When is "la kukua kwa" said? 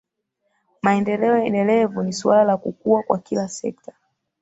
2.43-3.19